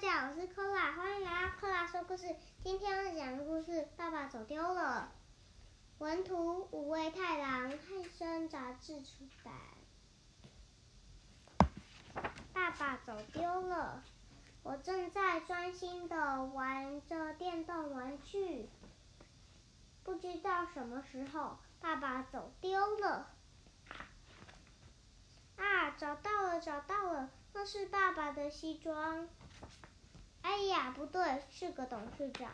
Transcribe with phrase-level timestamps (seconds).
[0.00, 2.36] 大家好，我是克拉，欢迎来到克拉说故事。
[2.62, 5.10] 今天要讲的故事《爸爸走丢了》，
[6.04, 9.52] 文图五味太郎，汉生杂志出版。
[12.52, 14.04] 爸爸走丢了，
[14.62, 18.68] 我正在专心的玩着电动玩具，
[20.04, 23.30] 不知道什么时候爸爸走丢了。
[25.56, 26.97] 啊，找到了，找到，
[27.68, 29.28] 是爸爸的西装。
[30.40, 32.50] 哎呀，不对，是个董事长。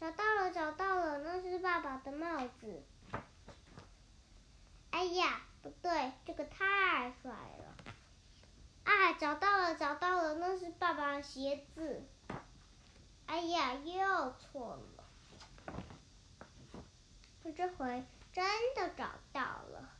[0.00, 2.80] 找到了，找到了，那是爸爸的帽子。
[4.92, 7.74] 哎呀，不对，这个太帅了。
[8.84, 12.04] 啊，找到了，找到了，那是爸爸的鞋子。
[13.26, 15.04] 哎呀，又错了。
[17.56, 18.44] 这回真
[18.76, 19.90] 的找到了，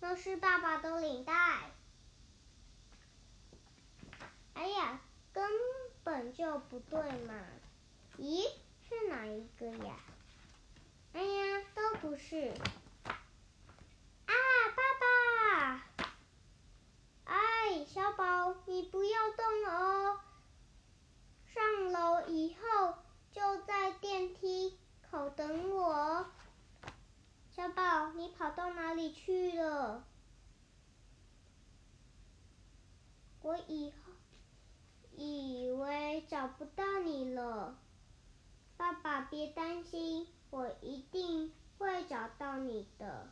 [0.00, 1.34] 那是爸爸的领带。
[4.54, 5.00] 哎呀，
[5.32, 5.44] 根。
[6.18, 7.32] 本就不对嘛！
[8.18, 8.42] 咦，
[8.88, 9.94] 是哪一个呀？
[11.12, 12.52] 哎呀，都不是！
[13.04, 14.34] 啊，
[14.74, 16.10] 爸爸！
[17.22, 20.18] 哎，小宝，你不要动哦！
[21.54, 22.96] 上楼以后
[23.30, 24.76] 就在电梯
[25.08, 26.26] 口等我。
[27.52, 30.04] 小宝，你跑到哪里去了？
[33.42, 33.96] 我以后。
[35.20, 37.78] 以为找不到你了，
[38.76, 43.28] 爸爸别担心，我一定会找到你的。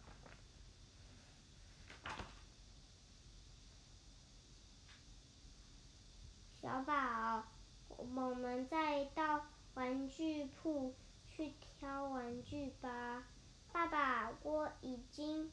[6.61, 7.45] 小宝，
[7.89, 10.95] 我们再到玩具铺
[11.27, 13.25] 去挑玩具吧。
[13.73, 15.53] 爸爸，我已经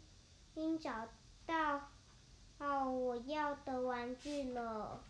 [0.79, 1.07] 找
[1.45, 1.89] 到
[2.57, 5.03] 哦我要的玩具了。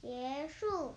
[0.00, 0.94] 结束，